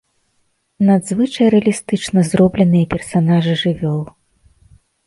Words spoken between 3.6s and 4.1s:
жывёл.